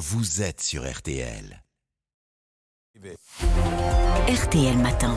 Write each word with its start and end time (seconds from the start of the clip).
vous 0.00 0.40
êtes 0.40 0.62
sur 0.62 0.90
RTL. 0.90 1.62
RTL 4.28 4.78
Matin. 4.78 5.14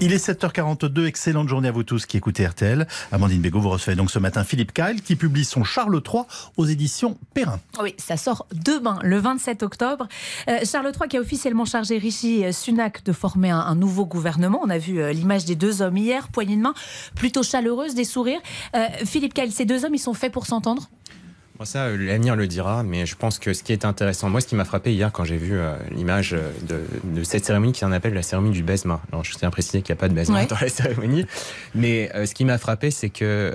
Il 0.00 0.14
est 0.14 0.28
7h42, 0.28 1.04
excellente 1.04 1.46
journée 1.46 1.68
à 1.68 1.72
vous 1.72 1.82
tous 1.82 2.06
qui 2.06 2.16
écoutez 2.16 2.46
RTL. 2.46 2.88
Amandine 3.12 3.42
Bégaud, 3.42 3.60
vous 3.60 3.68
recevez 3.68 3.96
donc 3.96 4.10
ce 4.10 4.18
matin 4.18 4.44
Philippe 4.44 4.72
Kyle 4.72 5.02
qui 5.02 5.14
publie 5.14 5.44
son 5.44 5.62
Charles 5.62 6.00
III 6.02 6.22
aux 6.56 6.64
éditions 6.64 7.18
Perrin. 7.34 7.60
Oui, 7.82 7.94
ça 7.98 8.16
sort 8.16 8.46
demain, 8.54 8.98
le 9.02 9.18
27 9.18 9.62
octobre. 9.62 10.08
Euh, 10.48 10.60
Charles 10.64 10.92
III 10.98 11.06
qui 11.06 11.18
a 11.18 11.20
officiellement 11.20 11.66
chargé 11.66 11.98
Rishi 11.98 12.50
Sunak 12.50 13.04
de 13.04 13.12
former 13.12 13.50
un, 13.50 13.74
nouveau 13.74 14.06
gouvernement. 14.06 14.60
On 14.62 14.70
a 14.70 14.78
vu 14.78 15.02
euh, 15.02 15.12
l'image 15.12 15.44
des 15.44 15.54
deux 15.54 15.82
hommes 15.82 15.98
hier, 15.98 16.28
poignée 16.28 16.56
de 16.56 16.62
main, 16.62 16.72
plutôt 17.14 17.42
chaleureuse, 17.42 17.94
des 17.94 18.04
sourires. 18.04 18.40
Euh, 18.74 18.86
Philippe 19.04 19.34
Kyle, 19.34 19.52
ces 19.52 19.66
deux 19.66 19.84
hommes, 19.84 19.94
ils 19.94 19.98
sont 19.98 20.14
faits 20.14 20.32
pour 20.32 20.46
s'entendre? 20.46 20.88
Ça, 21.64 21.86
euh, 21.86 21.96
l'avenir 21.96 22.36
le 22.36 22.46
dira, 22.46 22.82
mais 22.84 23.04
je 23.04 23.16
pense 23.16 23.38
que 23.38 23.52
ce 23.52 23.62
qui 23.62 23.72
est 23.72 23.84
intéressant, 23.84 24.28
moi, 24.30 24.40
ce 24.40 24.46
qui 24.46 24.54
m'a 24.54 24.64
frappé 24.64 24.92
hier 24.92 25.10
quand 25.10 25.24
j'ai 25.24 25.36
vu 25.36 25.58
euh, 25.58 25.76
l'image 25.90 26.34
euh, 26.34 26.52
de, 27.02 27.24
cette 27.24 27.44
cérémonie 27.44 27.72
qui 27.72 27.84
en 27.84 27.90
appelle 27.90 28.14
la 28.14 28.22
cérémonie 28.22 28.54
du 28.54 28.62
baisement. 28.62 29.00
Alors, 29.10 29.24
je 29.24 29.34
tiens 29.34 29.48
à 29.48 29.50
préciser 29.50 29.82
qu'il 29.82 29.92
n'y 29.92 29.98
a 29.98 30.00
pas 30.00 30.08
de 30.08 30.14
baisement 30.14 30.42
dans 30.44 30.56
la 30.60 30.68
cérémonie, 30.68 31.26
mais 31.74 32.10
ce 32.26 32.32
qui 32.32 32.44
m'a 32.44 32.58
frappé, 32.58 32.90
c'est 32.90 33.10
que, 33.10 33.54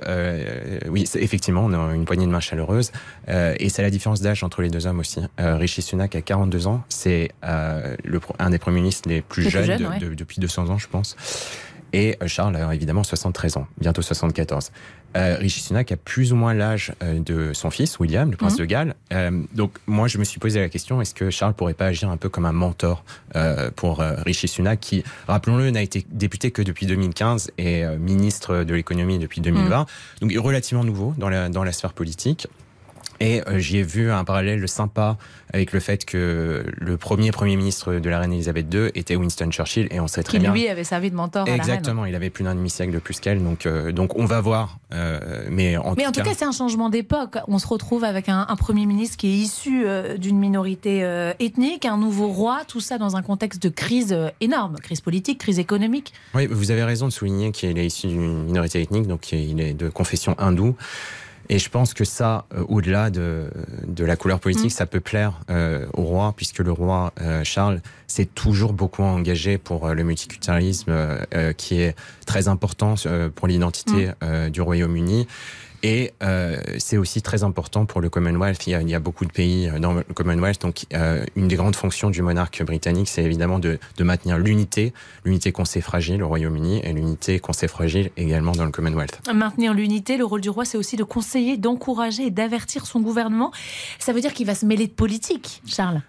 oui, 0.89 1.05
effectivement, 1.16 1.63
on 1.63 1.73
a 1.73 1.94
une 1.94 2.05
poignée 2.05 2.25
de 2.25 2.31
main 2.31 2.39
chaleureuse, 2.39 2.91
et 3.27 3.70
c'est 3.70 3.81
la 3.81 3.89
différence 3.89 4.22
d'âge 4.22 4.44
entre 4.44 4.61
les 4.61 4.70
deux 4.70 4.85
hommes 4.85 4.99
aussi. 4.99 5.22
Rishi 5.38 5.81
Sunak 5.81 6.16
a 6.16 6.22
42 6.22 6.67
ans, 6.67 6.83
c'est 6.89 7.31
un 7.41 8.49
des 8.49 8.59
premiers 8.59 8.81
ministres 8.81 9.09
les 9.09 9.22
plus 9.22 9.49
jeunes, 9.49 9.99
depuis 10.16 10.39
200 10.39 10.70
ans, 10.70 10.77
je 10.77 10.88
pense. 10.88 11.16
Et 11.93 12.17
Charles 12.25 12.55
a 12.55 12.73
évidemment 12.73 13.03
73 13.03 13.57
ans, 13.57 13.67
bientôt 13.79 14.02
74. 14.02 14.71
Euh, 15.15 15.38
Rishi 15.39 15.61
Sunak 15.61 15.91
a 15.91 15.97
plus 15.97 16.33
ou 16.33 16.35
moins 16.35 16.53
l'âge 16.53 16.93
euh, 17.03 17.19
de 17.19 17.53
son 17.53 17.69
fils, 17.69 17.99
William, 17.99 18.31
le 18.31 18.38
prince 18.38 18.53
mhm. 18.53 18.59
de 18.59 18.66
Galles. 18.66 18.95
Euh, 19.13 19.43
donc 19.53 19.77
moi, 19.85 20.07
je 20.07 20.17
me 20.17 20.23
suis 20.23 20.39
posé 20.39 20.59
la 20.59 20.69
question, 20.69 21.02
est-ce 21.02 21.13
que 21.13 21.29
Charles 21.29 21.53
pourrait 21.53 21.75
pas 21.75 21.85
agir 21.85 22.09
un 22.09 22.17
peu 22.17 22.29
comme 22.29 22.45
un 22.45 22.52
mentor 22.52 23.03
pour 23.75 23.99
Rishi 24.25 24.47
Sunak, 24.47 24.80
qui, 24.80 25.03
rappelons-le, 25.27 25.69
n'a 25.71 25.81
été 25.81 26.05
député 26.09 26.52
que 26.52 26.61
depuis 26.61 26.86
2015 26.86 27.52
et 27.58 27.86
ministre 27.97 28.64
de 28.64 28.73
l'économie 28.73 29.19
depuis 29.19 29.41
2020, 29.41 29.80
mhm. 29.80 29.86
donc 30.21 30.44
relativement 30.44 30.83
nouveau 30.83 31.14
dans 31.17 31.30
la, 31.30 31.49
dans 31.49 31.64
la 31.64 31.71
sphère 31.71 31.94
politique. 31.94 32.47
Et 33.23 33.41
euh, 33.47 33.57
j'y 33.57 33.77
ai 33.77 33.83
vu 33.83 34.11
un 34.11 34.25
parallèle 34.25 34.67
sympa 34.67 35.17
avec 35.53 35.71
le 35.71 35.79
fait 35.79 36.03
que 36.03 36.66
le 36.75 36.97
premier 36.97 37.31
Premier 37.31 37.55
ministre 37.55 37.93
de 37.93 38.09
la 38.09 38.19
reine 38.19 38.33
Elisabeth 38.33 38.73
II 38.73 38.91
était 38.95 39.15
Winston 39.15 39.49
Churchill, 39.49 39.88
et 39.91 40.02
on 40.02 40.07
sait 40.07 40.23
très 40.23 40.39
Qui, 40.39 40.39
bien. 40.41 40.52
lui 40.52 40.67
avait 40.67 40.83
servi 40.83 41.09
de 41.09 41.15
mentor 41.15 41.47
Exactement, 41.47 42.02
à 42.02 42.05
la 42.05 42.09
il 42.09 42.15
avait 42.15 42.30
plus 42.30 42.43
d'un 42.43 42.53
demi-siècle 42.53 42.91
de 42.91 42.99
plus 42.99 43.21
qu'elle, 43.21 43.41
donc, 43.41 43.65
euh, 43.65 43.93
donc 43.93 44.17
on 44.17 44.25
va 44.25 44.41
voir. 44.41 44.77
Euh, 44.93 45.45
mais 45.49 45.77
en 45.77 45.93
mais 45.95 46.03
tout 46.03 46.09
en 46.09 46.11
tout 46.11 46.21
cas, 46.21 46.33
c'est 46.35 46.43
un 46.43 46.52
changement 46.52 46.89
d'époque. 46.89 47.38
On 47.47 47.59
se 47.59 47.67
retrouve 47.67 48.03
avec 48.03 48.27
un, 48.27 48.45
Premier 48.57 48.85
ministre 48.85 49.17
qui 49.17 49.27
est 49.27 49.37
issu 49.37 49.85
d'une 50.17 50.37
minorité 50.37 51.02
ethnique, 51.39 51.85
un 51.85 51.97
nouveau 51.97 52.27
roi, 52.27 52.61
tout 52.67 52.80
ça 52.80 52.97
dans 52.97 53.15
un 53.15 53.21
contexte 53.21 53.61
de 53.61 53.69
crise 53.69 54.15
énorme, 54.41 54.75
crise 54.81 55.02
politique, 55.02 55.39
crise 55.39 55.59
économique. 55.59 56.13
Oui, 56.33 56.47
vous 56.47 56.71
avez 56.71 56.83
raison 56.83 57.08
de 57.08 57.11
souligner 57.11 57.52
qu'il 57.52 57.77
est 57.77 57.85
issu 57.85 58.08
d'une 58.08 58.45
minorité 58.45 58.81
ethnique, 58.81 59.08
donc 59.08 59.31
il 59.31 59.59
est 59.59 59.73
de 59.73 59.89
confession 59.89 60.35
hindoue. 60.37 60.75
Et 61.49 61.59
je 61.59 61.69
pense 61.69 61.94
que 61.94 62.05
ça, 62.05 62.45
euh, 62.53 62.63
au-delà 62.67 63.09
de, 63.09 63.49
de, 63.86 64.05
la 64.05 64.16
couleur 64.16 64.39
politique, 64.39 64.67
mm. 64.67 64.69
ça 64.69 64.86
peut 64.86 64.99
plaire 64.99 65.39
euh, 65.49 65.86
au 65.94 66.03
roi, 66.03 66.33
puisque 66.36 66.59
le 66.59 66.72
roi 66.72 67.11
euh, 67.22 67.44
Charles 67.44 67.81
s'est 68.08 68.25
toujours 68.25 68.73
beaucoup 68.73 69.03
engagé 69.03 69.58
pour 69.58 69.89
le 69.89 70.03
multiculturalisme, 70.03 70.94
qui 71.58 71.81
est 71.81 71.95
très 72.25 72.47
important 72.47 72.95
pour 73.36 73.47
l'identité 73.47 74.11
mm. 74.21 74.49
du 74.49 74.61
Royaume-Uni. 74.61 75.27
Et 75.86 76.14
euh, 76.23 76.62
c'est 76.78 76.98
aussi 76.98 77.22
très 77.22 77.44
important 77.44 77.86
pour 77.86 78.00
le 78.00 78.09
Commonwealth. 78.09 78.66
Il 78.67 78.70
y, 78.70 78.73
a, 78.73 78.81
il 78.81 78.89
y, 78.89 78.95
a, 78.95 79.00
beaucoup 79.00 79.26
de 79.26 79.31
pays 79.31 79.67
euh, 79.67 79.80
dans 79.80 79.94
le 79.94 80.03
Commonwealth. 80.03 80.62
Donc, 80.62 80.86
euh, 80.94 81.26
une 81.36 81.50
des 81.50 81.58
grandes 81.58 81.76
fonctions 81.76 82.09
du 82.09 82.22
monarque 82.22 82.64
britannique, 82.64 83.09
c'est 83.09 83.23
évidemment 83.23 83.59
de, 83.59 83.78
de 83.98 84.04
maintenir 84.06 84.38
l'unité, 84.38 84.94
l'unité 85.26 85.52
qu'on 85.52 85.66
sait 85.66 85.81
fragile 85.81 86.23
au 86.23 86.30
Royaume-Uni 86.30 86.80
et 86.83 86.93
l'unité 86.93 87.39
qu'on 87.39 87.52
sait 87.52 87.67
fragile 87.67 88.11
également 88.16 88.54
dans 88.54 88.64
le 88.64 88.72
Commonwealth. 88.72 89.20
Maintenir 89.33 89.73
l'unité, 89.73 90.16
le 90.16 90.23
rôle 90.23 90.39
du 90.39 90.49
roi, 90.49 90.64
c'est 90.64 90.77
aussi 90.77 90.95
de 90.95 91.04
conseiller, 91.04 91.58
d'encourager 91.58 92.27
et 92.27 92.32
d'avertir 92.32 92.86
son 92.86 93.02
gouvernement. 93.02 93.52
Ça 93.99 94.14
veut 94.14 94.22
dire 94.22 94.33
qu'il 94.33 94.48
va 94.48 94.55
se 94.55 94.66
mêler 94.66 94.88
de 94.88 94.93
politique, 94.93 95.61
Charles? 95.66 96.02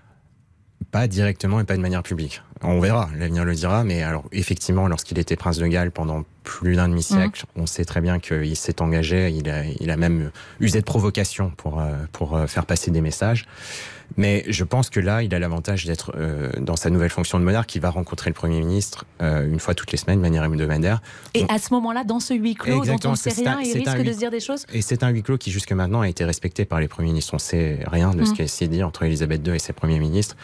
Pas 0.92 1.08
directement 1.08 1.58
et 1.58 1.64
pas 1.64 1.76
de 1.76 1.82
manière 1.82 2.04
publique. 2.04 2.42
On 2.62 2.78
verra, 2.78 3.10
l'avenir 3.18 3.44
le 3.44 3.54
dira, 3.54 3.82
mais 3.82 4.04
alors 4.04 4.24
effectivement, 4.30 4.86
lorsqu'il 4.86 5.18
était 5.18 5.34
prince 5.34 5.56
de 5.56 5.66
Galles 5.66 5.90
pendant 5.90 6.22
plus 6.44 6.76
d'un 6.76 6.88
demi-siècle, 6.88 7.44
mmh. 7.44 7.60
on 7.60 7.66
sait 7.66 7.84
très 7.84 8.00
bien 8.00 8.20
qu'il 8.20 8.56
s'est 8.56 8.80
engagé, 8.80 9.30
il 9.30 9.50
a, 9.50 9.64
il 9.64 9.90
a 9.90 9.96
même 9.96 10.30
usé 10.60 10.80
de 10.80 10.84
provocation 10.84 11.50
pour, 11.56 11.80
euh, 11.80 11.94
pour 12.12 12.36
euh, 12.36 12.46
faire 12.46 12.66
passer 12.66 12.90
des 12.90 13.00
messages. 13.00 13.46
Mais 14.16 14.44
je 14.48 14.64
pense 14.64 14.90
que 14.90 15.00
là, 15.00 15.22
il 15.22 15.34
a 15.34 15.38
l'avantage 15.38 15.86
d'être 15.86 16.12
euh, 16.16 16.50
dans 16.60 16.76
sa 16.76 16.90
nouvelle 16.90 17.10
fonction 17.10 17.38
de 17.38 17.44
monarque. 17.44 17.74
Il 17.74 17.80
va 17.80 17.90
rencontrer 17.90 18.30
le 18.30 18.34
Premier 18.34 18.60
ministre 18.60 19.04
euh, 19.20 19.50
une 19.50 19.58
fois 19.58 19.74
toutes 19.74 19.92
les 19.92 19.98
semaines, 19.98 20.18
de 20.18 20.22
manière 20.22 20.44
hebdomadaire. 20.44 21.00
Et 21.34 21.44
à 21.48 21.58
ce 21.58 21.72
moment-là, 21.74 22.04
dans 22.04 22.20
ce 22.20 22.34
huis 22.34 22.54
clos 22.54 22.84
dont 22.84 22.98
on 23.04 23.12
ne 23.12 23.16
sait 23.16 23.30
rien, 23.30 23.58
il 23.60 23.72
risque 23.72 24.02
de 24.02 24.12
se 24.12 24.18
dire 24.18 24.30
des 24.30 24.40
choses 24.40 24.66
Et 24.72 24.82
c'est 24.82 25.02
un 25.02 25.08
huis 25.08 25.22
clos 25.22 25.38
qui, 25.38 25.50
jusque 25.50 25.72
maintenant, 25.72 26.02
a 26.02 26.08
été 26.08 26.24
respecté 26.24 26.64
par 26.64 26.80
les 26.80 26.88
Premiers 26.88 27.08
ministres. 27.08 27.34
On 27.34 27.38
ne 27.38 27.40
sait 27.40 27.80
rien 27.86 28.10
de 28.14 28.24
ce 28.24 28.30
mmh. 28.30 28.34
qui 28.34 28.48
s'est 28.48 28.68
dit 28.68 28.82
entre 28.82 29.02
Elisabeth 29.02 29.46
II 29.46 29.54
et 29.54 29.58
ses 29.58 29.72
Premiers 29.72 29.98
ministres. 29.98 30.36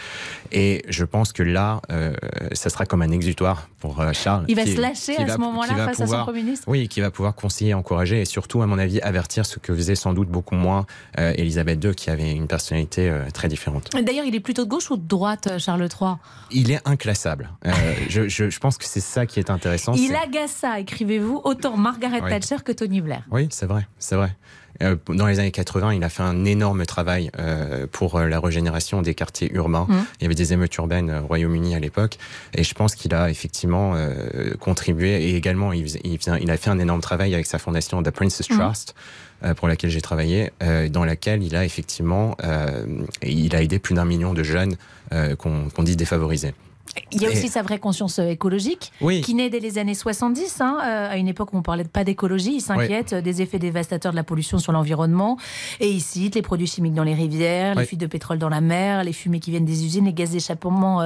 Et 0.50 0.82
je 0.88 1.04
pense 1.04 1.32
que 1.32 1.42
là, 1.42 1.80
euh, 1.90 2.14
ça 2.52 2.70
sera 2.70 2.86
comme 2.86 3.02
un 3.02 3.10
exutoire 3.10 3.68
pour 3.78 4.02
Charles. 4.12 4.44
Il 4.48 4.56
va 4.56 4.66
se 4.66 4.80
lâcher 4.80 5.16
à 5.16 5.28
ce 5.28 5.38
moment-là 5.38 5.89
face 5.94 6.00
à 6.00 6.06
son 6.06 6.24
Premier 6.24 6.42
ministre 6.42 6.66
Oui, 6.68 6.88
qui 6.88 7.00
va 7.00 7.10
pouvoir 7.10 7.34
conseiller, 7.34 7.74
encourager 7.74 8.20
et 8.20 8.24
surtout, 8.24 8.62
à 8.62 8.66
mon 8.66 8.78
avis, 8.78 9.00
avertir 9.00 9.46
ce 9.46 9.58
que 9.58 9.74
faisait 9.74 9.94
sans 9.94 10.12
doute 10.12 10.28
beaucoup 10.28 10.54
moins 10.54 10.86
Elisabeth 11.16 11.82
II, 11.84 11.94
qui 11.94 12.10
avait 12.10 12.32
une 12.32 12.46
personnalité 12.46 13.12
très 13.32 13.48
différente. 13.48 13.90
D'ailleurs, 13.92 14.24
il 14.24 14.34
est 14.34 14.40
plutôt 14.40 14.64
de 14.64 14.68
gauche 14.68 14.90
ou 14.90 14.96
de 14.96 15.06
droite, 15.06 15.48
euh, 15.48 15.58
Charles 15.58 15.88
III 16.00 16.14
Il 16.50 16.70
est 16.70 16.80
inclassable. 16.86 17.50
Euh, 17.66 17.70
je, 18.08 18.28
je, 18.28 18.58
pense 18.58 18.78
que 18.78 18.84
c'est 18.84 19.00
ça 19.00 19.26
qui 19.26 19.38
est 19.38 19.50
intéressant. 19.50 19.92
Il 19.94 20.14
agace 20.14 20.52
ça, 20.52 20.80
écrivez-vous, 20.80 21.40
autant 21.44 21.76
Margaret 21.76 22.20
Thatcher 22.20 22.62
que 22.64 22.72
Tony 22.72 23.00
Blair. 23.00 23.22
Oui, 23.30 23.48
c'est 23.50 23.66
vrai, 23.66 23.86
c'est 23.98 24.16
vrai. 24.16 24.36
Euh, 24.82 24.96
dans 25.08 25.26
les 25.26 25.38
années 25.38 25.50
80, 25.50 25.94
il 25.94 26.04
a 26.04 26.08
fait 26.08 26.22
un 26.22 26.44
énorme 26.44 26.86
travail 26.86 27.30
euh, 27.38 27.86
pour 27.90 28.16
euh, 28.16 28.28
la 28.28 28.40
régénération 28.40 29.02
des 29.02 29.14
quartiers 29.14 29.50
urbains. 29.52 29.86
Mmh. 29.88 30.04
Il 30.20 30.22
y 30.22 30.26
avait 30.26 30.34
des 30.34 30.52
émeutes 30.52 30.74
urbaines 30.76 31.10
au 31.10 31.26
Royaume-Uni 31.26 31.74
à 31.74 31.80
l'époque, 31.80 32.18
et 32.54 32.64
je 32.64 32.74
pense 32.74 32.94
qu'il 32.94 33.14
a 33.14 33.30
effectivement 33.30 33.94
contribué. 34.60 35.22
Et 35.24 35.36
également, 35.36 35.72
il, 35.72 35.86
il, 36.04 36.50
a 36.50 36.56
fait 36.56 36.70
un 36.70 36.78
énorme 36.78 37.00
travail 37.00 37.34
avec 37.34 37.46
sa 37.46 37.58
fondation 37.58 38.02
The 38.02 38.10
Princess 38.10 38.48
mmh. 38.50 38.58
Trust. 38.58 38.94
pour 39.56 39.68
laquelle 39.68 39.90
j'ai 39.90 40.00
travaillé, 40.00 40.50
dans 40.90 41.04
laquelle 41.04 41.42
il 41.42 41.56
a 41.56 41.64
effectivement, 41.64 42.36
il 43.22 43.54
a 43.54 43.62
aidé 43.62 43.78
plus 43.78 43.94
d'un 43.94 44.04
million 44.04 44.34
de 44.34 44.42
jeunes 44.42 44.76
qu'on 45.38 45.82
dit 45.82 45.96
défavorisés. 45.96 46.54
Il 47.12 47.22
y 47.22 47.26
a 47.26 47.30
aussi 47.30 47.48
sa 47.48 47.62
vraie 47.62 47.78
conscience 47.78 48.18
euh, 48.18 48.28
écologique, 48.28 48.92
qui 49.22 49.34
naît 49.34 49.50
dès 49.50 49.60
les 49.60 49.78
années 49.78 49.94
70, 49.94 50.60
hein, 50.60 50.78
euh, 50.82 51.10
à 51.10 51.16
une 51.16 51.28
époque 51.28 51.52
où 51.52 51.56
on 51.56 51.62
parlait 51.62 51.84
pas 51.84 52.04
d'écologie. 52.04 52.54
Il 52.54 52.60
s'inquiète 52.60 53.14
euh, 53.14 53.20
des 53.20 53.42
effets 53.42 53.58
dévastateurs 53.58 54.12
de 54.12 54.16
la 54.16 54.24
pollution 54.24 54.58
sur 54.58 54.72
l'environnement. 54.72 55.36
Et 55.80 55.88
il 55.88 56.00
cite 56.00 56.34
les 56.34 56.42
produits 56.42 56.66
chimiques 56.66 56.94
dans 56.94 57.04
les 57.04 57.14
rivières, 57.14 57.74
les 57.74 57.84
fuites 57.84 58.00
de 58.00 58.06
pétrole 58.06 58.38
dans 58.38 58.48
la 58.48 58.60
mer, 58.60 59.04
les 59.04 59.12
fumées 59.12 59.40
qui 59.40 59.50
viennent 59.50 59.64
des 59.64 59.84
usines, 59.84 60.04
les 60.04 60.12
gaz 60.12 60.30
d'échappement 60.30 61.02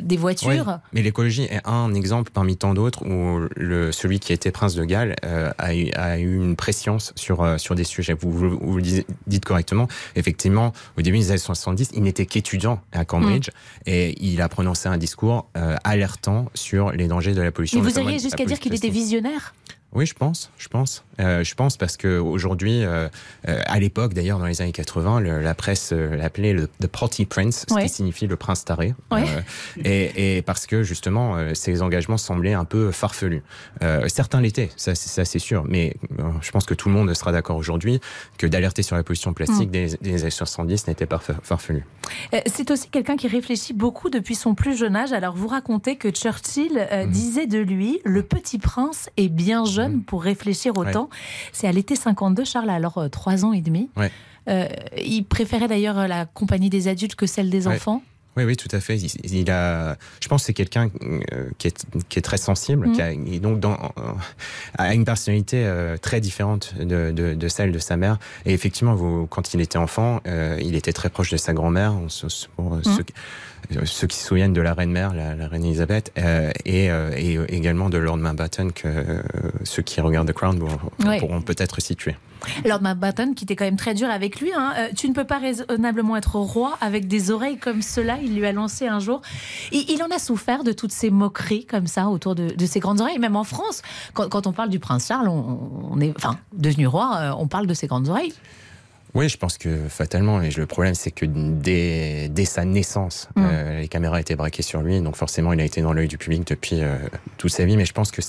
des 0.00 0.16
voitures. 0.16 0.78
Mais 0.92 1.02
l'écologie 1.02 1.44
est 1.44 1.60
un 1.64 1.94
exemple 1.94 2.30
parmi 2.32 2.56
tant 2.56 2.74
d'autres 2.74 3.04
où 3.06 3.40
le, 3.56 3.92
celui 3.92 4.20
qui 4.20 4.32
était 4.32 4.50
prince 4.50 4.74
de 4.74 4.84
Galles 4.84 5.16
a, 5.58 5.74
eu, 5.74 5.90
a, 5.94 6.18
eu, 6.18 6.36
une 6.36 6.56
pression 6.56 6.98
sur, 6.98 7.58
sur 7.58 7.74
des 7.74 7.84
sujets. 7.84 8.14
Vous, 8.14 8.30
vous, 8.30 8.76
le 8.76 9.04
dites 9.26 9.44
correctement. 9.44 9.88
Effectivement, 10.16 10.72
au 10.98 11.02
début 11.02 11.18
des 11.18 11.30
années 11.30 11.38
70, 11.38 11.90
il 11.94 12.02
n'était 12.02 12.26
qu'étudiant 12.26 12.80
à 12.92 13.04
Cambridge 13.04 13.48
mm. 13.48 13.90
et 13.90 14.16
il 14.20 14.40
a 14.40 14.48
prononcé 14.48 14.89
un 14.90 14.98
discours 14.98 15.48
euh, 15.56 15.76
alertant 15.84 16.46
sur 16.54 16.92
les 16.92 17.08
dangers 17.08 17.34
de 17.34 17.42
la 17.42 17.52
pollution. 17.52 17.78
Et 17.78 17.82
vous 17.82 17.98
iriez 17.98 18.18
jusqu'à 18.18 18.44
dire 18.44 18.58
qu'il 18.58 18.74
était 18.74 18.88
visionnaire? 18.88 19.54
Oui, 19.92 20.06
je 20.06 20.14
pense, 20.14 20.52
je 20.56 20.68
pense. 20.68 21.04
Euh, 21.18 21.42
je 21.42 21.54
pense 21.56 21.76
parce 21.76 21.96
que 21.96 22.18
aujourd'hui, 22.18 22.84
euh, 22.84 23.08
euh, 23.48 23.60
à 23.66 23.80
l'époque 23.80 24.14
d'ailleurs, 24.14 24.38
dans 24.38 24.46
les 24.46 24.62
années 24.62 24.70
80, 24.70 25.20
la 25.20 25.54
presse 25.54 25.92
l'appelait 25.92 26.52
le 26.52 26.68
The 26.80 26.86
Party 26.86 27.26
Prince, 27.26 27.66
ce 27.68 27.74
qui 27.74 27.88
signifie 27.88 28.28
le 28.28 28.36
prince 28.36 28.64
taré. 28.64 28.94
Et, 29.84 30.36
et, 30.36 30.42
parce 30.42 30.66
que 30.66 30.84
justement, 30.84 31.54
ses 31.54 31.82
engagements 31.82 32.18
semblaient 32.18 32.54
un 32.54 32.64
peu 32.64 32.92
farfelus. 32.92 33.42
certains 34.06 34.40
l'étaient, 34.40 34.70
ça, 34.76 34.94
ça 34.94 35.24
c'est 35.24 35.38
sûr, 35.40 35.64
mais 35.66 35.96
je 36.40 36.50
pense 36.52 36.66
que 36.66 36.74
tout 36.74 36.88
le 36.88 36.94
monde 36.94 37.12
sera 37.14 37.32
d'accord 37.32 37.56
aujourd'hui 37.56 38.00
que 38.38 38.46
d'alerter 38.46 38.82
sur 38.82 38.96
la 38.96 39.02
pollution 39.02 39.32
plastique 39.34 39.68
mm. 39.68 39.72
des, 39.72 39.96
des, 40.00 40.20
années 40.22 40.30
70 40.30 40.86
n'était 40.86 41.06
pas 41.06 41.18
farfelu. 41.18 41.84
C'est 42.46 42.70
aussi 42.70 42.88
quelqu'un 42.88 43.16
qui 43.16 43.26
réfléchit 43.26 43.72
beaucoup 43.72 44.08
depuis 44.08 44.36
son 44.36 44.54
plus 44.54 44.76
jeune 44.76 44.94
âge. 44.94 45.12
Alors 45.12 45.34
vous 45.34 45.48
racontez 45.48 45.96
que 45.96 46.10
Churchill 46.10 46.88
mm. 46.92 47.10
disait 47.10 47.46
de 47.46 47.58
lui, 47.58 48.00
le 48.04 48.22
petit 48.22 48.58
prince 48.58 49.10
est 49.16 49.28
bien 49.28 49.64
jeune 49.64 49.79
Mm. 49.88 50.02
pour 50.02 50.22
réfléchir 50.22 50.76
autant. 50.76 51.08
C'est 51.52 51.66
à 51.66 51.72
l'été 51.72 51.96
52, 51.96 52.44
Charles, 52.44 52.70
alors 52.70 52.98
euh, 52.98 53.08
trois 53.08 53.44
ans 53.44 53.52
et 53.52 53.60
demi. 53.60 53.88
Euh, 54.48 54.66
il 54.96 55.24
préférait 55.24 55.68
d'ailleurs 55.68 56.08
la 56.08 56.26
compagnie 56.26 56.70
des 56.70 56.88
adultes 56.88 57.14
que 57.14 57.26
celle 57.26 57.50
des 57.50 57.68
enfants. 57.68 58.02
Oui, 58.40 58.46
oui, 58.46 58.56
tout 58.56 58.74
à 58.74 58.80
fait. 58.80 58.96
Il, 58.96 59.50
a, 59.50 59.98
je 60.18 60.28
pense 60.28 60.40
que 60.42 60.46
c'est 60.46 60.54
quelqu'un 60.54 60.88
qui, 61.58 61.66
est, 61.66 61.86
qui 62.08 62.18
est, 62.18 62.22
très 62.22 62.38
sensible, 62.38 62.90
qui 62.92 63.02
a, 63.02 63.12
et 63.12 63.38
donc 63.38 63.60
dans, 63.60 63.76
a 64.78 64.94
une 64.94 65.04
personnalité 65.04 65.70
très 66.00 66.22
différente 66.22 66.74
de, 66.78 67.10
de, 67.10 67.34
de, 67.34 67.48
celle 67.48 67.70
de 67.70 67.78
sa 67.78 67.98
mère. 67.98 68.18
Et 68.46 68.54
effectivement, 68.54 68.94
vous, 68.94 69.26
quand 69.26 69.52
il 69.52 69.60
était 69.60 69.76
enfant, 69.76 70.22
il 70.58 70.74
était 70.74 70.94
très 70.94 71.10
proche 71.10 71.30
de 71.30 71.36
sa 71.36 71.52
grand-mère. 71.52 71.92
Mm. 71.92 72.08
Ceux, 73.84 74.06
qui 74.06 74.16
se 74.16 74.26
souviennent 74.26 74.54
de 74.54 74.62
la 74.62 74.72
reine-mère, 74.72 75.12
la, 75.12 75.46
reine 75.46 75.66
Elisabeth, 75.66 76.10
et, 76.64 76.86
et, 76.86 77.38
également 77.48 77.90
de 77.90 77.98
Lord 77.98 78.16
Mountbatten, 78.16 78.72
que 78.72 79.22
ceux 79.64 79.82
qui 79.82 80.00
regardent 80.00 80.30
The 80.30 80.34
Crown 80.34 80.58
pourront 81.18 81.42
peut-être 81.42 81.82
situer. 81.82 82.16
Lord 82.64 82.82
Mountbatten, 82.82 83.34
qui 83.34 83.44
était 83.44 83.56
quand 83.56 83.64
même 83.64 83.76
très 83.76 83.94
dur 83.94 84.08
avec 84.10 84.40
lui. 84.40 84.52
Hein. 84.52 84.72
Euh, 84.76 84.88
tu 84.96 85.08
ne 85.08 85.14
peux 85.14 85.24
pas 85.24 85.38
raisonnablement 85.38 86.16
être 86.16 86.36
roi 86.36 86.76
avec 86.80 87.08
des 87.08 87.30
oreilles 87.30 87.58
comme 87.58 87.82
cela. 87.82 88.18
Il 88.22 88.36
lui 88.36 88.46
a 88.46 88.52
lancé 88.52 88.86
un 88.86 89.00
jour. 89.00 89.22
Il, 89.72 90.02
en 90.02 90.14
a 90.14 90.18
souffert 90.18 90.64
de 90.64 90.72
toutes 90.72 90.92
ces 90.92 91.10
moqueries 91.10 91.66
comme 91.66 91.86
ça 91.86 92.08
autour 92.08 92.34
de, 92.34 92.66
ses 92.66 92.80
grandes 92.80 93.00
oreilles. 93.00 93.18
Même 93.18 93.36
en 93.36 93.44
France, 93.44 93.82
quand, 94.14 94.46
on 94.46 94.52
parle 94.52 94.70
du 94.70 94.78
prince 94.78 95.08
Charles, 95.08 95.28
on, 95.28 96.00
est, 96.00 96.14
enfin, 96.16 96.38
devenu 96.52 96.86
roi, 96.86 97.18
euh, 97.20 97.32
on 97.38 97.48
parle 97.48 97.66
de 97.66 97.74
ses 97.74 97.86
grandes 97.86 98.08
oreilles. 98.08 98.32
Oui, 99.14 99.28
je 99.28 99.36
pense 99.36 99.58
que 99.58 99.88
fatalement. 99.88 100.40
Et 100.40 100.50
le 100.50 100.66
problème, 100.66 100.94
c'est 100.94 101.10
que 101.10 101.26
dès, 101.26 102.28
dès, 102.28 102.44
sa 102.44 102.64
naissance, 102.64 103.28
mm. 103.36 103.42
euh, 103.44 103.80
les 103.80 103.88
caméras 103.88 104.20
étaient 104.20 104.36
braquées 104.36 104.62
sur 104.62 104.82
lui. 104.82 105.00
Donc 105.00 105.16
forcément, 105.16 105.52
il 105.52 105.60
a 105.60 105.64
été 105.64 105.82
dans 105.82 105.92
l'œil 105.92 106.08
du 106.08 106.18
public 106.18 106.46
depuis 106.46 106.80
toute 107.38 107.50
sa 107.50 107.64
vie. 107.64 107.76
Mais 107.76 107.84
je 107.84 107.92
pense 107.92 108.10
que 108.10 108.22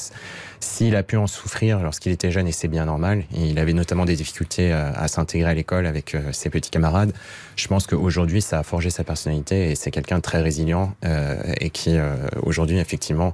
s'il 0.61 0.95
a 0.95 1.03
pu 1.03 1.17
en 1.17 1.27
souffrir 1.27 1.79
lorsqu'il 1.79 2.11
était 2.11 2.31
jeune, 2.31 2.47
et 2.47 2.51
c'est 2.51 2.67
bien 2.67 2.85
normal, 2.85 3.23
il 3.33 3.57
avait 3.59 3.73
notamment 3.73 4.05
des 4.05 4.15
difficultés 4.15 4.71
euh, 4.71 4.91
à, 4.93 5.07
s'intégrer 5.07 5.49
à 5.49 5.53
l'école 5.53 5.87
avec 5.87 6.13
euh, 6.13 6.31
ses 6.31 6.49
petits 6.49 6.69
camarades, 6.69 7.13
je 7.55 7.67
pense 7.67 7.87
qu'aujourd'hui, 7.87 8.41
ça 8.41 8.59
a 8.59 8.63
forgé 8.63 8.89
sa 8.91 9.03
personnalité 9.03 9.71
et 9.71 9.75
c'est 9.75 9.91
quelqu'un 9.91 10.17
de 10.17 10.21
très 10.21 10.41
résilient 10.41 10.95
euh, 11.03 11.35
et 11.59 11.69
qui, 11.71 11.97
aujourd'hui, 12.43 12.77
effectivement, 12.77 13.33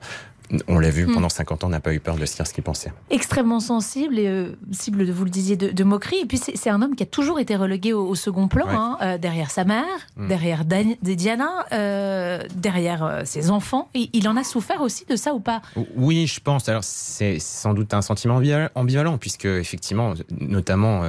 on 0.67 0.79
l'a 0.79 0.89
vu, 0.89 1.05
hmm. 1.05 1.13
pendant 1.13 1.29
50 1.29 1.63
ans, 1.63 1.69
n'a 1.69 1.79
pas 1.79 1.93
eu 1.93 1.99
peur 1.99 2.15
de 2.15 2.25
se 2.25 2.35
dire 2.35 2.47
ce 2.47 2.53
qu'il 2.53 2.63
pensait. 2.63 2.91
Extrêmement 3.09 3.59
sensible 3.59 4.17
et 4.17 4.27
euh, 4.27 4.55
cible, 4.71 5.09
vous 5.09 5.25
le 5.25 5.29
disiez, 5.29 5.57
de, 5.57 5.83
moquerie. 5.83 6.19
Et 6.21 6.25
puis 6.25 6.37
c'est 6.37 6.69
un 6.69 6.81
homme 6.81 6.95
qui 6.95 7.03
a 7.03 7.05
toujours 7.05 7.39
été 7.39 7.55
relégué 7.55 7.93
au, 7.93 8.15
second 8.15 8.47
plan, 8.47 8.67
hein, 8.69 8.97
euh, 9.01 9.17
derrière 9.17 9.51
sa 9.51 9.63
mère, 9.63 9.85
hmm. 10.15 10.27
derrière 10.27 10.63
Diana, 11.01 11.65
euh, 11.71 12.43
derrière 12.55 13.21
ses 13.25 13.51
enfants. 13.51 13.89
Et 13.93 14.09
il 14.13 14.27
en 14.27 14.37
a 14.37 14.43
souffert 14.43 14.81
aussi 14.81 15.05
de 15.05 15.15
ça 15.15 15.33
ou 15.33 15.39
pas? 15.39 15.61
Oui, 15.95 16.27
je 16.27 16.39
pense. 16.39 16.67
Alors 16.69 16.83
c'est 16.83 17.39
sans 17.39 17.73
doute 17.73 17.93
un 17.93 18.01
sentiment 18.01 18.41
ambivalent, 18.75 19.17
puisque 19.17 19.45
effectivement, 19.45 20.13
notamment 20.39 21.03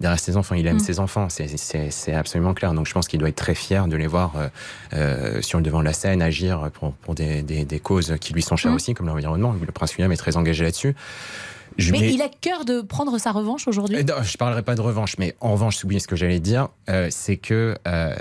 derrière 0.00 0.18
ses 0.18 0.36
enfants. 0.36 0.54
Il 0.54 0.66
aime 0.66 0.76
mm. 0.76 0.80
ses 0.80 0.98
enfants, 0.98 1.28
c'est 1.28 2.14
absolument 2.14 2.54
clair. 2.54 2.72
Donc 2.72 2.86
je 2.86 2.92
pense 2.92 3.08
qu'il 3.08 3.20
doit 3.20 3.28
être 3.28 3.36
très 3.36 3.54
fier 3.54 3.86
de 3.86 3.96
les 3.96 4.06
voir 4.06 4.32
euh, 4.36 4.48
euh, 4.94 5.42
sur 5.42 5.58
le 5.58 5.64
devant 5.64 5.80
de 5.80 5.84
la 5.84 5.92
scène 5.92 6.22
agir 6.22 6.70
pour, 6.72 6.92
pour 6.92 7.14
des, 7.14 7.42
des, 7.42 7.64
des, 7.64 7.80
causes 7.80 8.16
qui 8.20 8.32
lui 8.32 8.42
sont 8.42 8.56
chères 8.56 8.72
mm. 8.72 8.76
aussi, 8.76 8.94
comme 8.94 9.06
l'environnement. 9.06 9.54
Le 9.64 9.72
prince 9.72 9.96
William 9.96 10.10
est 10.12 10.16
très 10.16 10.36
engagé 10.36 10.64
là-dessus 10.64 10.94
mais 11.92 12.12
il 12.12 12.22
a 12.22 12.28
cœur 12.28 12.64
de 12.64 12.80
prendre 12.80 13.18
sa 13.18 13.32
revanche 13.32 13.68
aujourd'hui? 13.68 13.96
Je 13.96 14.02
ne 14.02 14.36
parlerai 14.38 14.62
pas 14.62 14.74
de 14.74 14.80
revanche, 14.80 15.16
mais 15.18 15.34
en 15.40 15.52
revanche, 15.52 15.82
oubliez 15.84 16.00
ce 16.00 16.08
que 16.08 16.16
j'allais 16.16 16.40
dire, 16.40 16.68
euh, 16.88 17.08
c'est 17.10 17.36
que 17.36 17.76
euh, 17.86 18.14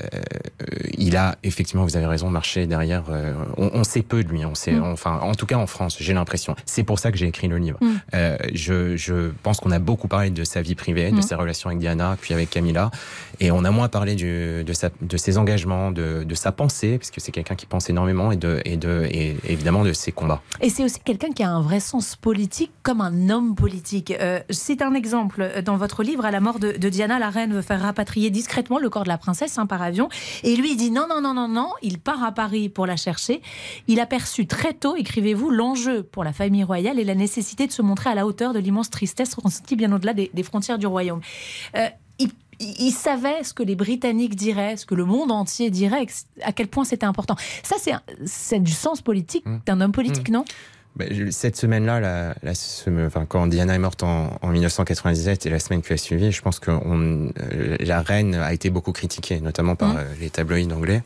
il 0.98 1.18
a 1.18 1.38
effectivement, 1.44 1.84
vous 1.84 1.98
avez 1.98 2.06
raison, 2.06 2.30
marché 2.30 2.68
derrière. 2.68 3.06
Euh, 3.10 3.34
on, 3.58 3.84
sait 3.84 4.02
peu 4.02 4.24
de 4.24 4.30
lui, 4.30 4.46
on 4.46 4.56
sait, 4.56 4.74
mm. 4.74 4.84
enfin, 4.84 5.20
en 5.22 5.34
tout 5.34 5.46
cas 5.46 5.58
en 5.58 5.68
France, 5.68 5.98
j'ai 6.00 6.14
l'impression. 6.14 6.56
C'est 6.66 6.84
pour 6.84 7.00
ça 7.00 7.12
que 7.12 7.18
j'ai 7.18 7.28
écrit 7.28 7.48
le 7.48 7.58
livre. 7.58 7.80
Mm. 7.82 8.18
Je, 8.54 8.96
je, 8.96 9.32
pense 9.44 9.60
qu'on 9.60 9.72
a 9.72 9.80
beaucoup 9.80 10.08
parlé 10.08 10.30
de 10.30 10.44
sa 10.44 10.62
vie 10.62 10.76
privée, 10.76 11.12
de 11.12 11.18
mm. 11.18 11.22
ses 11.22 11.36
relations 11.36 11.70
avec 11.70 11.80
Diana, 11.80 12.18
puis 12.20 12.34
avec 12.34 12.50
Camilla, 12.50 12.92
et 13.40 13.52
on 13.52 13.64
a 13.64 13.72
moins 13.72 13.88
parlé 13.88 14.16
du, 14.16 14.64
de, 14.64 14.74
sa, 14.74 14.90
de 15.02 15.18
ses 15.18 15.38
engagements, 15.38 15.92
de, 15.92 16.24
de 16.24 16.36
sa 16.36 16.52
pensée, 16.52 16.98
parce 16.98 17.12
que 17.12 17.22
c'est 17.22 17.32
quelqu'un 17.32 17.56
qui 17.56 17.66
pense 17.66 17.90
énormément, 17.90 18.32
et, 18.32 18.38
de, 18.38 18.62
et, 18.66 18.78
de, 18.78 19.08
et 19.10 19.38
évidemment 19.48 19.84
de 19.84 19.94
ses 19.94 20.12
combats. 20.12 20.42
Et 20.62 20.70
c'est 20.70 20.84
aussi 20.84 21.00
quelqu'un 21.00 21.32
qui 21.32 21.44
a 21.44 21.50
un 21.50 21.62
vrai 21.62 21.80
sens 21.80 22.16
politique, 22.16 22.72
comme 22.84 23.02
un 23.02 23.30
homme 23.30 23.49
politique. 23.56 24.12
Euh, 24.12 24.40
c'est 24.50 24.82
un 24.82 24.94
exemple 24.94 25.62
dans 25.64 25.78
votre 25.78 26.04
livre, 26.04 26.26
à 26.26 26.32
la 26.32 26.40
mort 26.40 26.60
de, 26.60 26.72
Diana, 26.90 27.20
la 27.20 27.30
reine 27.30 27.54
veut 27.54 27.62
faire 27.62 27.82
rapatrier 27.82 28.30
discrètement 28.30 28.80
le 28.80 28.90
corps 28.90 29.04
de 29.04 29.10
la 29.10 29.18
princesse 29.18 29.58
hein, 29.58 29.66
par 29.66 29.82
avion. 29.82 30.10
Et 30.44 30.56
lui, 30.56 30.72
il 30.72 30.78
dit 30.78 30.92
non, 30.92 31.06
non, 31.10 31.22
non, 31.22 31.34
non, 31.34 31.48
non. 31.48 31.70
Il 31.82 32.00
part 32.00 32.24
à 32.24 32.32
Paris 32.32 32.70
pour 32.70 32.86
la 32.86 32.96
chercher. 32.96 33.42
Il 33.88 34.00
a 34.00 34.06
perçu 34.06 34.48
très 34.48 34.74
tôt, 34.74 34.96
écrivez-vous, 34.96 35.50
l'enjeu 35.50 36.04
pour 36.04 36.24
la 36.24 36.34
famille 36.34 36.64
royale 36.64 37.00
et 37.00 37.04
la 37.04 37.16
nécessité 37.16 37.68
de 37.68 37.72
se 37.72 37.82
montrer 37.82 38.10
à 38.10 38.16
la 38.16 38.26
hauteur 38.26 38.54
de 38.54 38.60
l'immense 38.60 38.90
tristesse 38.90 39.34
ressentie 39.34 39.76
bien 39.76 39.92
au-delà 39.94 40.14
des, 40.14 40.44
frontières 40.44 40.78
du 40.78 40.88
royaume. 40.88 41.22
Euh, 41.76 41.88
il, 42.60 42.92
savait 42.92 43.44
ce 43.44 43.54
que 43.54 43.64
les 43.64 43.76
Britanniques 43.76 44.36
diraient, 44.36 44.78
ce 44.78 44.86
que 44.86 44.96
le 44.96 45.06
monde 45.06 45.32
entier 45.32 45.70
dirait, 45.70 46.06
à 46.44 46.52
quel 46.52 46.68
point 46.68 46.84
c'était 46.84 47.06
important. 47.06 47.36
Ça, 47.64 47.78
c'est 48.26 48.60
du 48.60 48.72
sens 48.72 49.02
politique 49.02 49.46
mmh. 49.46 49.60
d'un 49.66 49.82
homme 49.82 49.92
politique, 49.92 50.30
mmh. 50.30 50.34
non? 50.34 50.46
Cette 51.32 51.56
semaine-là, 51.56 52.00
la, 52.00 52.36
la, 52.44 52.52
enfin, 53.06 53.26
quand 53.26 53.48
Diana 53.48 53.74
est 53.74 53.80
morte 53.80 54.04
en, 54.04 54.38
en, 54.42 54.48
1997 54.50 55.46
et 55.46 55.50
la 55.50 55.60
semaine 55.60 55.82
qui 55.82 55.94
a 55.94 55.98
suivi, 55.98 56.32
je 56.32 56.42
pense 56.42 56.60
que 56.60 56.72
on, 56.72 57.32
euh, 57.40 57.78
la 57.80 58.02
reine 58.02 58.36
a 58.36 58.54
été 58.54 58.70
beaucoup 58.70 58.92
critiquée, 58.92 59.40
notamment 59.40 59.76
par 59.76 59.94
mmh. 59.94 59.98
euh, 59.98 60.14
les 60.20 60.30
tabloïds 60.30 60.72
anglais, 60.74 61.04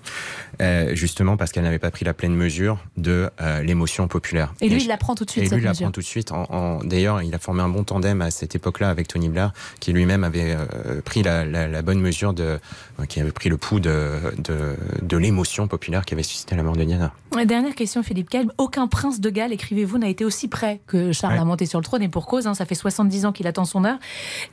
euh, 0.61 0.95
justement 0.95 1.37
parce 1.37 1.51
qu'elle 1.51 1.63
n'avait 1.63 1.79
pas 1.79 1.91
pris 1.91 2.05
la 2.05 2.13
pleine 2.13 2.33
mesure 2.33 2.79
de 2.97 3.29
euh, 3.41 3.61
l'émotion 3.61 4.07
populaire. 4.07 4.53
Et 4.61 4.69
lui, 4.69 4.81
il 4.81 4.87
la 4.87 4.97
prend 4.97 5.13
tout 5.13 5.25
de 5.25 5.29
suite. 5.29 5.45
Et 5.45 5.55
lui, 5.55 5.61
il 5.61 5.65
la 5.65 5.73
prend 5.73 5.91
tout 5.91 6.01
de 6.01 6.05
suite. 6.05 6.31
En, 6.31 6.45
en, 6.49 6.83
D'ailleurs, 6.83 7.21
il 7.21 7.33
a 7.35 7.39
formé 7.39 7.61
un 7.61 7.69
bon 7.69 7.83
tandem 7.83 8.21
à 8.21 8.31
cette 8.31 8.55
époque-là 8.55 8.89
avec 8.89 9.07
Tony 9.07 9.29
Blair, 9.29 9.53
qui 9.79 9.93
lui-même 9.93 10.23
avait 10.23 10.57
pris 11.05 11.21
la, 11.21 11.45
la, 11.45 11.67
la, 11.67 11.81
bonne 11.81 11.99
mesure 11.99 12.33
de, 12.33 12.59
qui 13.07 13.19
avait 13.19 13.31
pris 13.31 13.49
le 13.49 13.57
pouls 13.57 13.79
de, 13.79 14.09
de, 14.39 14.75
de 15.01 15.17
l'émotion 15.17 15.67
populaire 15.67 16.05
qui 16.05 16.13
avait 16.13 16.23
suscité 16.23 16.55
la 16.55 16.63
mort 16.63 16.75
de 16.75 16.83
Diana. 16.83 17.13
Dernière 17.45 17.75
question, 17.75 18.03
Philippe 18.03 18.29
Calme. 18.29 18.51
Aucun 18.57 18.87
prince 18.87 19.19
de 19.19 19.29
Galles 19.29 19.51
écrit 19.51 19.72
vous 19.83 19.97
n'a 19.97 20.07
été 20.09 20.23
aussi 20.25 20.47
près 20.47 20.81
que 20.85 21.11
Charles 21.11 21.39
a 21.39 21.45
monté 21.45 21.65
sur 21.65 21.79
le 21.79 21.83
trône, 21.83 22.03
et 22.03 22.09
pour 22.09 22.27
cause, 22.27 22.45
hein, 22.47 22.53
ça 22.53 22.65
fait 22.65 22.75
70 22.75 23.25
ans 23.25 23.31
qu'il 23.31 23.47
attend 23.47 23.65
son 23.65 23.83
heure. 23.85 23.97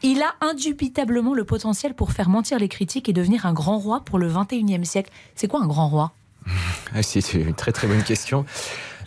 Il 0.02 0.22
a 0.22 0.34
indubitablement 0.40 1.34
le 1.34 1.44
potentiel 1.44 1.94
pour 1.94 2.12
faire 2.12 2.28
mentir 2.30 2.58
les 2.58 2.68
critiques 2.68 3.08
et 3.08 3.12
devenir 3.12 3.44
un 3.44 3.52
grand 3.52 3.78
roi 3.78 4.00
pour 4.00 4.18
le 4.18 4.30
21e 4.30 4.84
siècle. 4.84 5.10
C'est 5.34 5.48
quoi 5.48 5.60
un 5.62 5.66
grand 5.66 5.88
roi? 5.88 6.12
Ah, 6.94 7.02
C'est 7.02 7.34
une 7.34 7.54
très 7.54 7.72
très 7.72 7.86
bonne 7.86 8.02
question. 8.02 8.46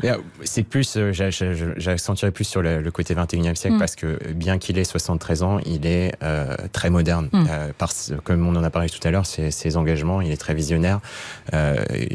Euh, 0.04 0.18
c'est 0.44 0.64
plus, 0.64 0.96
euh, 0.98 1.12
j'accentuerais 1.14 2.32
plus 2.32 2.44
sur 2.44 2.62
le, 2.62 2.92
côté 2.92 3.16
21e 3.16 3.56
siècle 3.56 3.76
mm. 3.76 3.80
parce 3.80 3.96
que 3.96 4.20
bien 4.34 4.58
qu'il 4.58 4.78
ait 4.78 4.84
73 4.84 5.44
ans, 5.44 5.60
il 5.66 5.86
est 5.86 6.14
euh, 6.24 6.56
très 6.72 6.90
moderne. 6.90 7.30
Mm. 7.32 7.46
parce, 7.78 8.14
comme 8.24 8.46
on 8.48 8.56
en 8.56 8.64
a 8.64 8.70
parlé 8.70 8.90
tout 8.90 9.06
à 9.08 9.12
l'heure, 9.12 9.26
ses, 9.26 9.52
ses, 9.52 9.78
engagements, 9.78 10.22
il 10.22 10.32
est 10.32 10.38
très 10.38 10.54
visionnaire. 10.54 11.00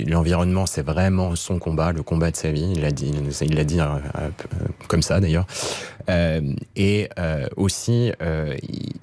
L'environnement, 0.07 0.67
c'est 0.67 0.83
vraiment 0.83 1.35
son 1.37 1.59
combat, 1.59 1.93
le 1.93 2.03
combat 2.03 2.31
de 2.31 2.37
sa 2.37 2.53
vie. 2.53 2.73
Il 2.75 2.83
l'a 2.83 2.91
dit, 2.91 3.13
il 3.43 3.55
l'a 3.55 3.65
dit 3.65 3.79
comme 4.89 5.03
ça 5.03 5.21
d'ailleurs. 5.21 5.47
et 6.77 7.09
aussi, 7.57 8.13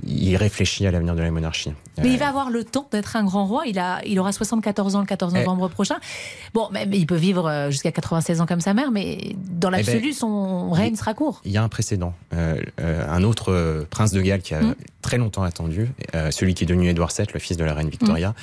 il 0.06 0.36
réfléchit 0.38 0.88
à 0.88 0.92
l'avenir 0.92 1.16
de 1.16 1.22
la 1.22 1.32
monarchie. 1.32 1.74
Mais 2.02 2.12
il 2.12 2.18
va 2.18 2.28
avoir 2.28 2.50
le 2.50 2.64
temps 2.64 2.88
d'être 2.92 3.16
un 3.16 3.24
grand 3.24 3.46
roi. 3.46 3.64
Il, 3.66 3.80
a, 3.80 4.02
il 4.06 4.20
aura 4.20 4.32
74 4.32 4.96
ans 4.96 5.00
le 5.02 5.06
14 5.06 5.34
novembre 5.34 5.70
prochain. 5.70 5.98
Bon, 6.54 6.70
mais 6.72 6.88
il 6.92 7.06
peut 7.06 7.16
vivre 7.16 7.68
jusqu'à 7.70 7.92
96 7.92 8.42
ans 8.42 8.46
comme 8.46 8.62
sa 8.62 8.74
mère, 8.76 8.92
mais 8.92 9.36
dans 9.38 9.70
eh 9.70 9.78
l'absolu, 9.78 10.10
ben, 10.10 10.14
son 10.14 10.72
règne 10.72 10.96
sera 10.96 11.14
court. 11.14 11.42
Il 11.46 11.52
y 11.52 11.58
a 11.58 11.64
un 11.64 11.70
précédent. 11.70 12.14
Euh, 12.34 12.62
euh, 12.80 13.06
un 13.10 13.24
autre 13.24 13.52
euh, 13.52 13.86
prince 13.90 14.12
de 14.12 14.22
Galles 14.22 14.42
qui 14.42 14.54
a 14.54 14.62
mm. 14.62 14.76
très 15.02 15.18
longtemps 15.18 15.44
attendu, 15.44 15.90
celui 16.32 16.54
qui 16.54 16.64
est 16.64 16.68
devenu 16.68 16.90
Édouard 16.90 17.12
VII, 17.16 17.28
le 17.34 17.40
fils 17.40 17.58
de 17.58 17.64
la 17.64 17.74
reine 17.74 17.90
Victoria. 17.90 18.34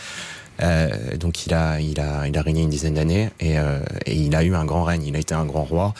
Mm. 0.60 1.16
donc 1.18 1.46
il 1.46 1.54
a, 1.54 1.80
il, 1.80 1.98
a, 2.00 2.28
il 2.28 2.36
a 2.36 2.42
régné 2.42 2.62
une 2.62 2.70
dizaine 2.70 2.94
d'années 2.94 3.30
et, 3.40 3.54
et, 4.06 4.14
il 4.14 4.34
a 4.36 4.44
eu 4.44 4.54
un 4.54 4.64
grand 4.64 4.84
règne, 4.84 5.04
il 5.04 5.16
a 5.16 5.18
été 5.18 5.34
un 5.34 5.44
grand 5.44 5.64
roi. 5.64 5.94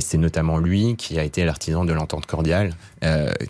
C'est 0.00 0.18
notamment 0.18 0.58
lui 0.58 0.96
qui 0.96 1.18
a 1.18 1.22
été 1.22 1.44
l'artisan 1.44 1.84
de 1.84 1.92
l'entente 1.92 2.26
cordiale, 2.26 2.74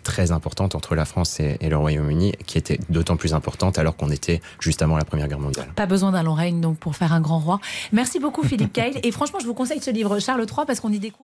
très 0.02 0.32
importante 0.32 0.74
entre 0.74 0.94
la 0.94 1.04
France 1.04 1.40
et, 1.40 1.56
et 1.60 1.68
le 1.68 1.76
Royaume-Uni, 1.76 2.32
qui 2.46 2.58
était 2.58 2.78
d'autant 2.90 3.16
plus 3.16 3.34
importante 3.34 3.78
alors 3.78 3.96
qu'on 3.96 4.10
était 4.10 4.40
juste 4.60 4.82
avant 4.82 4.96
la 4.96 5.04
Première 5.04 5.28
Guerre 5.28 5.40
mondiale. 5.40 5.68
Pas 5.74 5.86
besoin 5.86 6.12
d'un 6.12 6.22
long 6.22 6.34
règne 6.34 6.60
donc 6.60 6.78
pour 6.78 6.96
faire 6.96 7.12
un 7.12 7.20
grand 7.20 7.38
roi. 7.38 7.60
Merci 7.92 8.18
beaucoup 8.18 8.42
Philippe 8.42 8.72
Kyle 8.72 8.98
et 9.02 9.10
franchement 9.12 9.38
je 9.40 9.46
vous 9.46 9.54
conseille 9.54 9.80
ce 9.80 9.90
livre 9.90 10.18
Charles 10.18 10.40
III 10.40 10.66
parce 10.66 10.80
qu'on 10.80 10.92
y 10.92 10.98
découvre 10.98 11.25